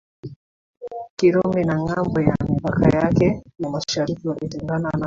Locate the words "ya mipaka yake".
2.21-3.41